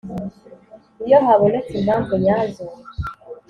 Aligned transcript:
Iyo 1.05 1.17
habonetse 1.25 1.71
impamvu 1.75 2.13
nyazo 2.23 2.63